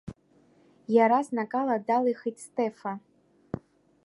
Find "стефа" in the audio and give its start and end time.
2.47-2.93